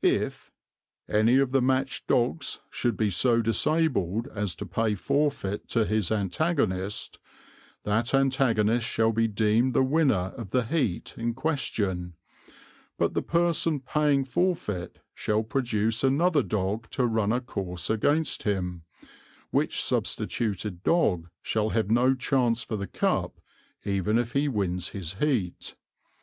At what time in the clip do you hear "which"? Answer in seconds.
19.50-19.82